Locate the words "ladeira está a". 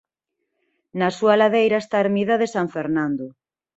1.41-2.03